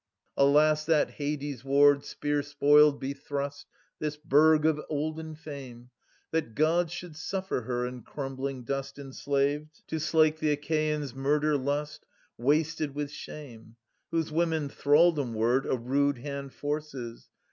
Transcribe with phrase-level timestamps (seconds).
[0.01, 0.25] i8 JESCHYLUS.
[0.25, 0.45] (Sir.
[0.45, 3.67] 2) Alas, that Hades ward, spear spoiled, be thrust
[3.99, 5.91] 320 This burg of olden fame,
[6.31, 12.07] That Gods should suffer her, in crumbling dust Enslaved, to slake the Achaian*s murder lust.
[12.35, 13.75] Wasted with shame!—
[14.09, 17.29] Whose women thraldom ward a rude hand forces.